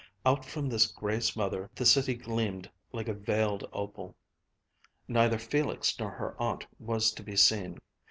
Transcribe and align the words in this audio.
Out 0.25 0.43
from 0.45 0.67
this 0.67 0.87
gray 0.87 1.19
smother 1.19 1.69
the 1.75 1.85
city 1.85 2.15
gleamed 2.15 2.71
like 2.91 3.07
a 3.07 3.13
veiled 3.13 3.69
opal. 3.71 4.15
Neither 5.07 5.37
Felix 5.37 5.99
nor 5.99 6.09
her 6.09 6.35
aunt 6.41 6.65
was 6.79 7.11
to 7.11 7.21
be 7.21 7.35
seen. 7.35 7.77